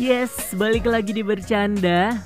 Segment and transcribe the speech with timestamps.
[0.00, 2.24] Yes, balik lagi di Bercanda.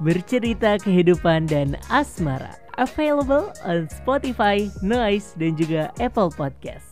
[0.00, 2.56] Bercerita kehidupan dan asmara.
[2.80, 6.88] Available on Spotify, Noise, dan juga Apple Podcast.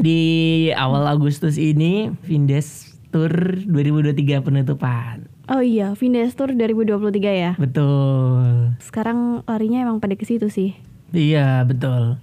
[0.00, 3.28] Di awal Agustus ini, Vindes Tour
[3.68, 5.28] 2023 penutupan.
[5.52, 7.52] Oh iya, Vindes Tour 2023 ya.
[7.60, 8.72] Betul.
[8.80, 10.80] Sekarang larinya emang pada ke situ sih.
[11.12, 12.16] Iya, betul.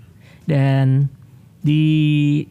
[0.50, 1.14] Dan
[1.62, 1.86] di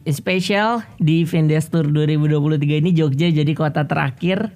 [0.07, 4.55] spesial di Vindes Tour 2023 ini Jogja jadi kota terakhir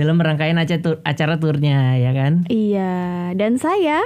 [0.00, 4.00] dalam rangkaian acara, tur, acara turnya ya kan Iya, dan saya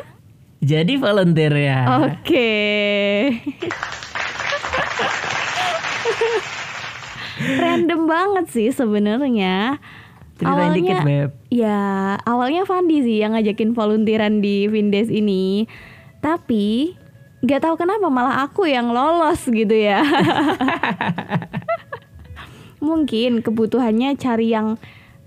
[0.58, 2.50] jadi volunteer ya Oke.
[7.44, 9.76] Random banget sih sebenarnya.
[10.40, 15.68] ceritain dikit beb Ya, awalnya Fandi sih yang ngajakin volunteeran di Vindes ini.
[16.24, 16.96] Tapi
[17.44, 20.00] nggak tahu kenapa malah aku yang lolos gitu ya.
[22.84, 24.76] mungkin kebutuhannya cari yang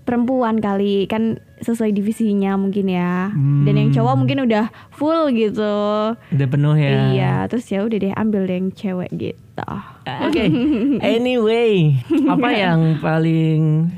[0.07, 1.03] perempuan kali.
[1.11, 3.35] Kan sesuai divisinya mungkin ya.
[3.35, 5.75] Dan yang cowok mungkin udah full gitu.
[6.15, 7.11] udah penuh ya.
[7.11, 9.69] Iya, terus ya udah deh ambil yang cewek gitu.
[10.07, 10.45] oke.
[11.03, 11.99] Anyway
[12.31, 13.91] apa yang paling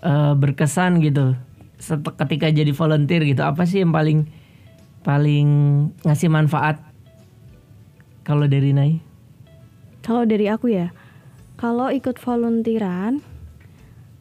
[0.00, 1.36] eh, berkesan gitu?
[2.16, 4.24] Ketika jadi volunteer gitu apa sih yang paling
[5.04, 5.48] paling
[6.08, 6.80] ngasih manfaat?
[8.26, 8.98] Kalau dari Nai
[10.02, 10.90] Kalau dari aku ya,
[11.58, 13.22] kalau ikut volunteeran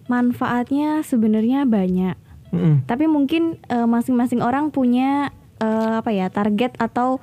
[0.06, 2.16] manfaatnya sebenarnya banyak.
[2.50, 2.86] Mm-mm.
[2.86, 7.18] Tapi mungkin eh, masing-masing orang punya eh, apa ya target atau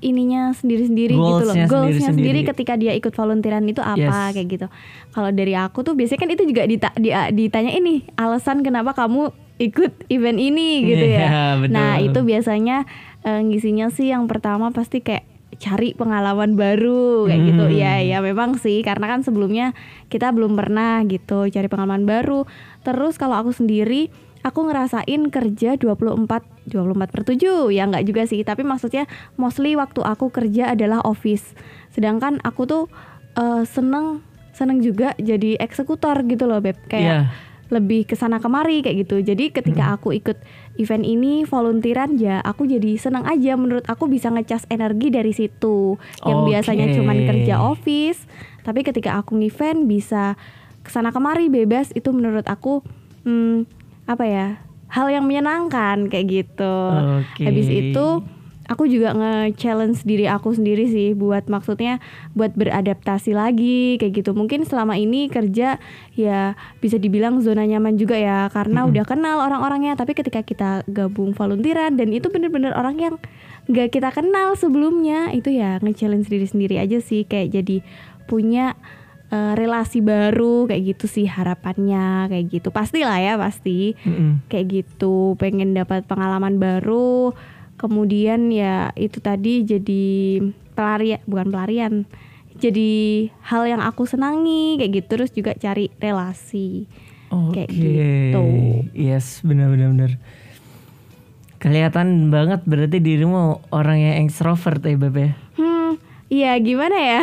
[0.00, 1.54] ininya sendiri-sendiri gitu loh.
[1.54, 1.70] Goalsnya
[2.10, 2.10] sendiri-sendiri.
[2.10, 4.34] sendiri ketika dia ikut volunteeran itu apa Yes.
[4.34, 4.66] kayak gitu.
[5.08, 9.30] Kalau dari aku tuh biasanya kan itu juga dita- dia- ditanya ini alasan kenapa kamu
[9.60, 11.28] ikut event ini gitu Iya, ya.
[11.62, 11.70] betul.
[11.72, 12.82] Nah itu biasanya
[13.22, 15.22] eh, ngisinya sih yang pertama pasti kayak
[15.58, 17.64] cari pengalaman baru kayak gitu.
[17.68, 17.76] Hmm.
[17.76, 18.80] ya ya memang sih.
[18.80, 19.76] Karena kan sebelumnya
[20.08, 22.48] kita belum pernah gitu cari pengalaman baru.
[22.86, 24.08] Terus kalau aku sendiri
[24.42, 26.26] aku ngerasain kerja 24
[26.66, 28.40] 24 per 7 ya nggak juga sih.
[28.42, 29.04] Tapi maksudnya
[29.36, 31.52] mostly waktu aku kerja adalah office.
[31.92, 32.84] Sedangkan aku tuh
[33.36, 36.76] eh, seneng seneng juga jadi eksekutor gitu loh beb.
[36.86, 37.51] Kayak Iya.
[37.72, 39.24] Lebih ke sana kemari kayak gitu.
[39.24, 40.36] Jadi ketika aku ikut
[40.76, 45.96] event ini volunteeran ya aku jadi senang aja menurut aku bisa ngecas energi dari situ.
[46.22, 46.48] Yang Oke.
[46.52, 48.20] biasanya cuman kerja office,
[48.60, 50.36] tapi ketika aku event bisa
[50.84, 52.84] ke sana kemari bebas itu menurut aku
[53.24, 53.64] hmm,
[54.04, 54.48] apa ya?
[54.92, 56.76] hal yang menyenangkan kayak gitu.
[57.24, 57.48] Oke.
[57.48, 58.06] Habis itu
[58.72, 62.00] aku juga nge-challenge diri aku sendiri sih buat maksudnya
[62.32, 64.32] buat beradaptasi lagi kayak gitu.
[64.32, 65.76] Mungkin selama ini kerja
[66.16, 69.94] ya bisa dibilang zona nyaman juga ya karena udah kenal orang-orangnya.
[69.94, 73.14] Tapi ketika kita gabung volunteeran dan itu bener-bener orang yang
[73.70, 77.76] gak kita kenal sebelumnya itu ya nge-challenge diri sendiri aja sih kayak jadi
[78.26, 78.74] punya
[79.30, 84.50] eh, relasi baru kayak gitu sih harapannya kayak gitu pastilah ya pasti Mm-mm.
[84.50, 87.34] kayak gitu pengen dapat pengalaman baru
[87.82, 90.04] kemudian ya itu tadi jadi
[90.72, 91.94] pelarian bukan pelarian
[92.54, 92.90] jadi
[93.42, 96.86] hal yang aku senangi kayak gitu terus juga cari relasi
[97.28, 98.44] Oke, Kayak gitu.
[98.92, 100.12] yes benar-benar benar.
[101.56, 105.30] Kelihatan banget berarti dirimu orang yang extrovert ya Beb ya.
[105.56, 105.92] hmm
[106.28, 107.20] iya gimana ya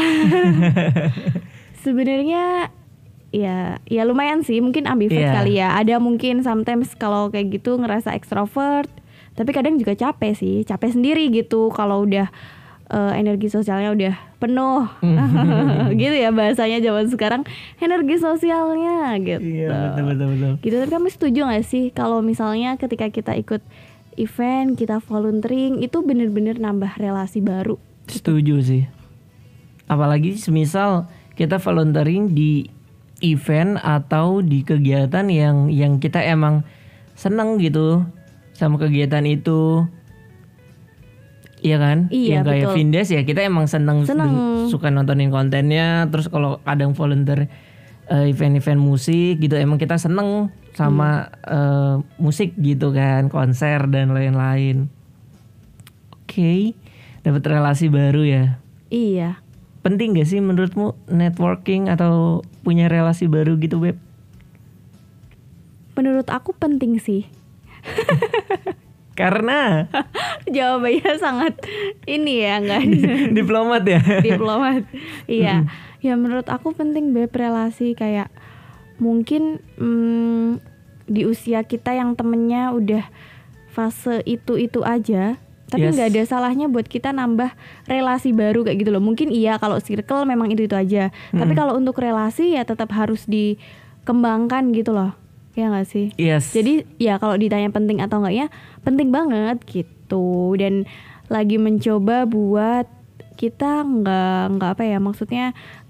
[1.83, 2.73] sebenarnya
[3.29, 5.33] ya ya lumayan sih mungkin ambivert Iya.
[5.35, 8.89] kali ya ada mungkin sometimes kalau kayak gitu ngerasa extrovert
[9.39, 12.27] tapi kadang juga capek sih capek sendiri gitu kalau udah
[12.91, 14.13] eh, energi sosialnya udah
[14.43, 14.83] penuh
[15.99, 17.41] gitu ya bahasanya zaman sekarang
[17.79, 20.53] energi sosialnya gitu Iya betul betul betul.
[20.59, 23.63] gitu tapi kamu setuju gak sih kalau misalnya ketika kita ikut
[24.19, 27.79] event kita volunteering itu bener-bener nambah relasi baru
[28.09, 28.83] Setuju sih.
[29.85, 31.05] Apalagi semisal
[31.37, 32.65] kita volunteering di
[33.21, 36.65] event atau di kegiatan yang yang kita emang
[37.13, 38.01] seneng gitu
[38.59, 39.87] sama kegiatan itu.
[41.59, 41.97] Iya kan?
[42.11, 42.75] Iya, yang kayak betul.
[42.75, 44.67] Vindes ya kita emang seneng, Seneng.
[44.67, 46.07] suka nontonin kontennya.
[46.11, 47.47] Terus kalau kadang volunteer
[48.11, 54.91] eh, event-event musik gitu emang kita seneng sama eh, musik gitu kan, konser dan lain-lain.
[56.15, 56.75] Oke,
[57.23, 58.43] dapat relasi baru ya.
[58.93, 59.39] iya
[59.79, 63.95] Penting gak sih menurutmu networking atau punya relasi baru gitu, Beb?
[65.99, 67.27] menurut aku penting sih
[69.19, 69.91] Karena
[70.55, 71.53] jawabannya sangat
[72.07, 72.83] ini ya enggak
[73.37, 73.99] diplomat ya.
[74.23, 74.87] diplomat.
[75.27, 75.67] Iya.
[75.99, 78.31] Ya menurut aku penting beb relasi kayak
[79.03, 80.63] mungkin mm,
[81.11, 83.03] di usia kita yang temennya udah
[83.75, 85.35] fase itu itu aja
[85.69, 85.93] tapi Yes.
[86.01, 87.53] nggak ada salahnya buat kita nambah
[87.85, 89.03] relasi baru kayak gitu loh.
[89.05, 91.13] Mungkin iya kalau circle memang itu itu aja.
[91.29, 95.13] Tapi kalau untuk relasi ya tetap harus dikembangkan gitu loh
[95.57, 96.13] ya nggak sih?
[96.15, 96.51] Yes.
[96.53, 98.47] jadi ya kalau ditanya penting atau enggaknya
[98.83, 100.53] penting banget gitu.
[100.57, 100.89] Dan
[101.29, 102.89] lagi mencoba buat
[103.39, 105.45] kita nggak nggak apa ya maksudnya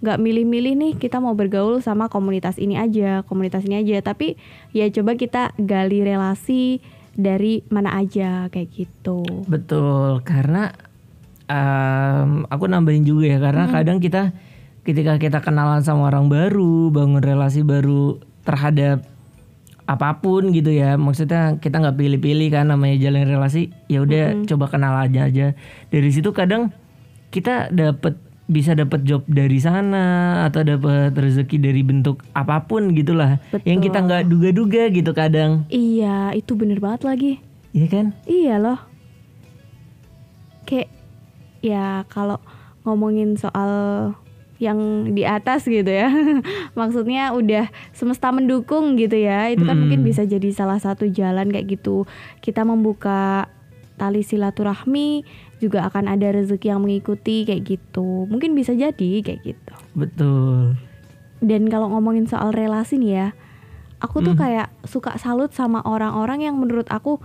[0.05, 4.03] nggak milih-milih nih kita mau bergaul sama komunitas ini aja komunitas ini aja.
[4.05, 4.37] Tapi
[4.71, 6.79] ya coba kita gali relasi
[7.19, 9.27] dari mana aja kayak gitu.
[9.51, 10.71] Betul, karena
[11.51, 14.31] em, aku nambahin juga ya, karena kadang kita
[14.87, 19.03] ketika kita kenalan sama orang baru, bangun relasi baru terhadap
[19.89, 24.69] apa pun gitu ya, maksudnya kita nggak pilih-pilih kan namanya jalan relasi, ya udah coba
[24.69, 25.57] kenal aja aja.
[25.89, 26.69] Dari situ kadang
[27.33, 33.41] kita dapat bisa dapat job dari sana atau dapat rezeki dari bentuk apa pun gitulah.
[33.65, 35.65] Yang kita nggak duga-duga gitu kadang.
[35.73, 37.33] Iya itu bener banget lagi.
[37.73, 38.05] Iya kan?
[38.29, 38.79] Iya loh.
[40.69, 40.89] Kayak
[41.65, 42.37] ya kalau
[42.85, 44.13] ngomongin soal
[44.59, 46.11] yang di atas gitu ya.
[46.79, 49.47] Maksudnya udah semesta mendukung gitu ya.
[49.47, 49.87] Itu kan Mm-mm.
[49.87, 52.03] mungkin bisa jadi salah satu jalan kayak gitu.
[52.43, 53.47] Kita membuka
[53.95, 55.23] tali silaturahmi
[55.59, 58.27] juga akan ada rezeki yang mengikuti kayak gitu.
[58.27, 59.73] Mungkin bisa jadi kayak gitu.
[59.95, 60.75] betul
[61.39, 63.27] Dan kalau ngomongin soal relasi nih ya,
[63.99, 64.43] aku tuh Hmm.
[64.43, 67.19] kayak suka salut sama orang-orang yang menurut aku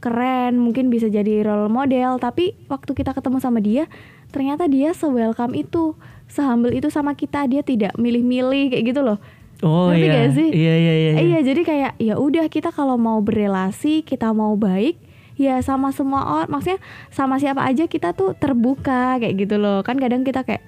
[0.00, 3.84] keren, mungkin bisa jadi role model, tapi waktu kita ketemu sama dia,
[4.30, 5.94] ternyata dia se-welcome itu,
[6.30, 9.18] se-humble itu sama kita, dia tidak milih-milih kayak gitu loh.
[9.60, 10.12] Oh Ngerti iya.
[10.16, 10.48] gak sih?
[10.50, 11.10] Iya iya iya.
[11.20, 14.96] Iya, jadi kayak ya udah kita kalau mau berelasi, kita mau baik,
[15.36, 16.80] ya sama semua orang, maksudnya
[17.12, 19.84] sama siapa aja kita tuh terbuka kayak gitu loh.
[19.84, 20.64] Kan kadang kita kayak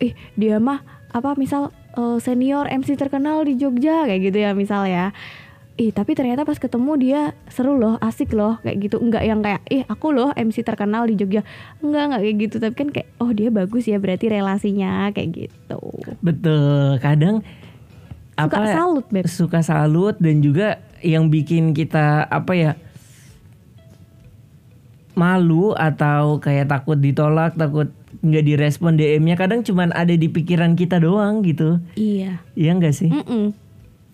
[0.00, 0.80] ih dia mah
[1.12, 1.68] apa misal
[2.00, 5.12] eh, senior MC terkenal di Jogja kayak gitu ya misal ya.
[5.80, 9.00] Ih, tapi ternyata pas ketemu dia seru loh, asik loh kayak gitu.
[9.00, 11.40] Enggak yang kayak ih aku loh MC terkenal di Jogja.
[11.80, 15.80] Enggak, enggak kayak gitu, tapi kan kayak oh dia bagus ya berarti relasinya kayak gitu.
[16.20, 17.00] Betul.
[17.00, 17.40] Kadang
[18.36, 19.24] Suka apa salut, Beb.
[19.24, 22.72] suka salut dan juga yang bikin kita apa ya
[25.16, 27.88] malu atau kayak takut ditolak, takut
[28.20, 31.80] nggak direspon DM-nya kadang cuman ada di pikiran kita doang gitu.
[31.96, 32.40] Iya.
[32.52, 33.08] Iya enggak sih?
[33.08, 33.52] Mm-mm.
[33.52, 33.69] Kadang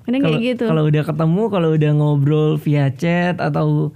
[0.07, 0.65] Kalau kayak gitu.
[0.71, 3.91] kalau udah ketemu, kalau udah ngobrol via chat atau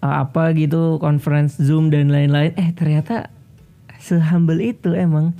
[0.00, 3.28] uh, apa gitu, conference Zoom dan lain-lain, eh ternyata
[4.00, 5.36] sehumble itu emang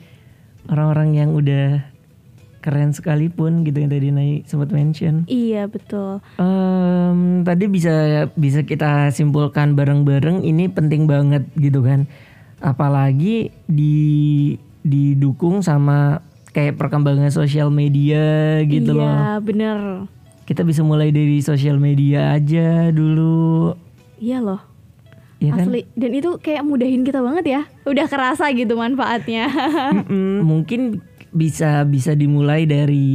[0.69, 1.88] orang-orang yang udah
[2.61, 5.25] keren sekalipun gitu yang tadi Nai sempat mention.
[5.25, 6.20] Iya betul.
[6.37, 12.05] Em, tadi bisa bisa kita simpulkan bareng-bareng ini penting banget gitu kan.
[12.58, 14.52] Apalagi di
[14.82, 16.20] didukung sama
[16.58, 19.06] kayak perkembangan sosial media gitu loh.
[19.06, 19.78] Iya bener.
[20.43, 23.78] Kita bisa mulai dari sosial media aja dulu.
[24.19, 24.58] Iya loh.
[25.38, 25.70] Ya kan?
[25.70, 25.87] Asli.
[25.94, 27.62] Dan itu kayak mudahin kita banget ya.
[27.87, 29.46] Udah kerasa gitu manfaatnya.
[30.50, 30.99] Mungkin
[31.31, 33.06] bisa bisa dimulai dari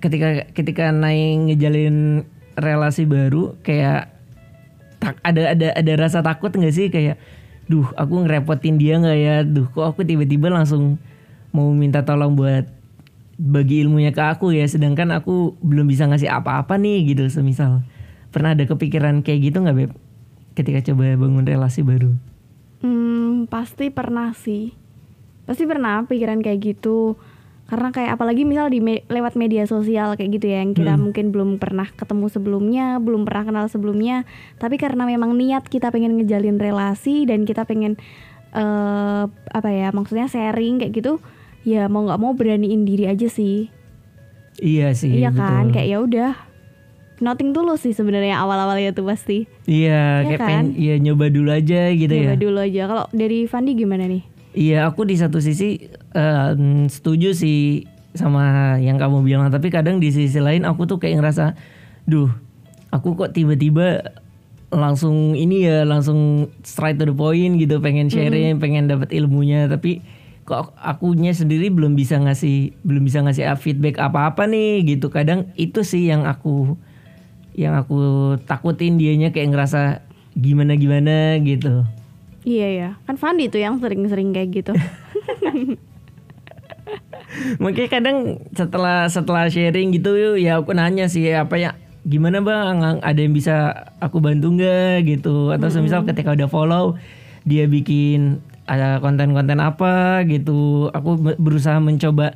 [0.00, 2.24] ketika ketika naik ngejalin
[2.56, 4.08] relasi baru kayak
[4.96, 7.20] tak ada ada ada rasa takut nggak sih kayak
[7.66, 11.02] duh aku ngerepotin dia nggak ya duh kok aku tiba-tiba langsung
[11.52, 12.64] mau minta tolong buat
[13.36, 17.84] bagi ilmunya ke aku ya sedangkan aku belum bisa ngasih apa-apa nih gitu semisal
[18.32, 19.92] pernah ada kepikiran kayak gitu nggak beb
[20.52, 22.12] ketika coba bangun relasi baru
[22.82, 24.74] hmm, pasti pernah sih.
[25.42, 27.18] Pasti pernah pikiran kayak gitu.
[27.66, 31.08] Karena kayak apalagi misal di me- lewat media sosial kayak gitu ya yang kita Hmm.
[31.08, 34.28] mungkin belum pernah ketemu sebelumnya, belum pernah kenal sebelumnya,
[34.60, 37.96] tapi karena memang niat kita pengen ngejalin relasi dan kita pengen
[38.52, 41.12] eh apa ya, maksudnya sharing kayak gitu,
[41.62, 43.70] ya mau nggak mau beraniin diri aja sih.
[44.58, 45.74] iya sih iya kan, betul.
[45.74, 46.32] kayak ya udah.
[47.22, 49.46] Nothing tulus sih sebenarnya awal-awalnya tuh pasti.
[49.64, 50.48] Iya, Iya kayak kan?
[50.50, 52.34] pengen iya nyoba dulu aja gitu Coba ya.
[52.34, 52.82] dulu aja.
[52.90, 54.22] Kalau dari Fandi gimana nih?
[54.52, 56.50] Iya, aku di satu sisi eh,
[56.90, 61.54] setuju sih sama yang kamu bilang, tapi kadang di sisi lain aku tuh kayak ngerasa,
[62.04, 62.28] duh,
[62.90, 64.02] aku kok tiba-tiba
[64.68, 70.02] langsung ini ya, langsung straight to the point gitu, pengen sharing, pengen dapat ilmunya, tapi
[70.42, 75.08] kok akunya sendiri belum bisa ngasih belum bisa ngasih feedback apa-apa nih gitu.
[75.08, 76.74] Kadang itu sih yang aku
[77.52, 80.02] yang aku takutin dianya kayak ngerasa
[80.34, 81.84] gimana gimana gitu.
[82.42, 84.72] Iya ya, kan Fandi tuh yang sering-sering kayak gitu.
[87.62, 88.16] Makanya kadang
[88.52, 93.86] setelah setelah sharing gitu ya aku nanya sih apa ya gimana bang ada yang bisa
[94.02, 96.98] aku bantu nggak gitu atau semisal ketika udah follow
[97.46, 102.34] dia bikin ada konten-konten apa gitu aku be- berusaha mencoba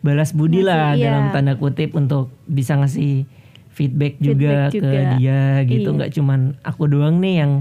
[0.00, 1.06] balas budi lah Ngasih, iya.
[1.10, 3.26] dalam tanda kutip untuk bisa ngasih
[3.70, 5.00] feedback juga, Feedback ke juga.
[5.18, 5.96] dia gitu Iya.
[6.00, 7.52] nggak cuman aku doang nih yang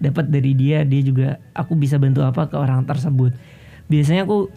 [0.00, 3.36] dapat dari dia dia juga aku bisa bantu apa ke orang tersebut
[3.86, 4.48] biasanya aku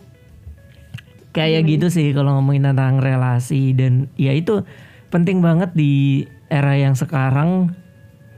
[1.34, 4.64] kayak gitu sih kalau ngomongin tentang relasi dan ya itu
[5.10, 7.74] penting banget di era yang sekarang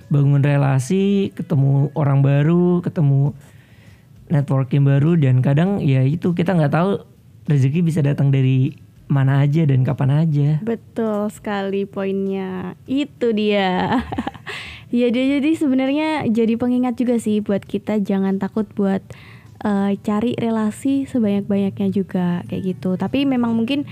[0.06, 3.34] bangun relasi, ketemu orang baru, ketemu
[4.30, 7.04] networking baru dan kadang ya itu kita nggak tahu
[7.46, 8.74] rezeki bisa datang dari
[9.06, 10.50] mana aja dan kapan aja.
[10.66, 12.74] Betul sekali poinnya.
[12.90, 14.02] Itu dia.
[14.94, 19.06] ya dia jadi sebenarnya jadi pengingat juga sih buat kita jangan takut buat
[19.62, 22.98] uh, cari relasi sebanyak-banyaknya juga kayak gitu.
[22.98, 23.86] Tapi memang mungkin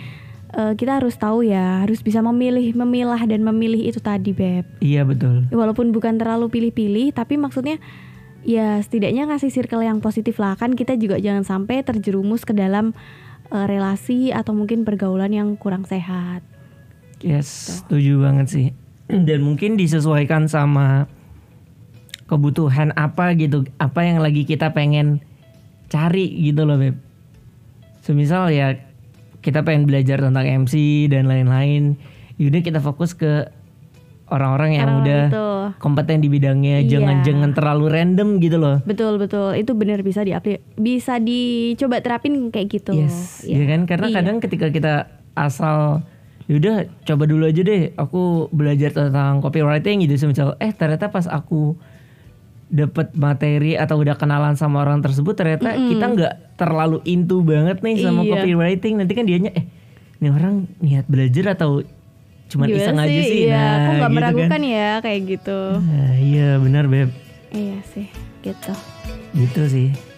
[0.58, 4.66] uh, kita harus tahu ya, harus bisa memilih, memilah dan memilih itu tadi, Beb.
[4.82, 5.46] Iya, betul.
[5.54, 7.78] Walaupun bukan terlalu pilih-pilih, tapi maksudnya
[8.44, 12.92] ya setidaknya ngasih circle yang positif lah kan kita juga jangan sampai terjerumus ke dalam
[13.52, 16.44] uh, relasi atau mungkin pergaulan yang kurang sehat.
[17.24, 18.00] Yes, Tuh.
[18.00, 18.68] setuju banget sih.
[19.28, 21.08] Dan mungkin disesuaikan sama
[22.28, 25.24] kebutuhan apa gitu, apa yang lagi kita pengen
[25.92, 26.96] cari gitu loh, Beb.
[28.04, 28.76] Semisal ya
[29.44, 32.00] kita pengen belajar tentang MC dan lain-lain
[32.40, 33.52] yaudah kita fokus ke
[34.34, 35.48] orang-orang yang Karena udah itu.
[35.78, 36.90] kompeten di bidangnya iya.
[36.90, 40.34] jangan jangan terlalu random gitu loh betul betul itu benar bisa di
[40.76, 44.16] bisa dicoba terapin kayak gitu yes ya, ya kan karena iya.
[44.18, 44.94] kadang ketika kita
[45.38, 46.02] asal
[46.50, 51.80] yaudah coba dulu aja deh aku belajar tentang copywriting gitu semisal eh ternyata pas aku
[52.74, 55.90] dapat materi atau udah kenalan sama orang tersebut ternyata mm -hmm.
[55.94, 58.32] kita nggak terlalu into banget nih sama iya.
[58.34, 59.66] copywriting nanti kan dianya eh
[60.20, 61.84] ini orang niat belajar atau
[62.54, 63.40] cuma iseng sih, aja sih.
[63.50, 63.58] Iya.
[63.58, 64.74] nah aku nggak gitu meragukan kan.
[64.78, 65.60] ya kayak gitu.
[65.82, 67.10] Nah, iya benar beb.
[67.50, 68.08] Iya sih
[68.46, 68.74] gitu.
[69.34, 70.13] Gitu sih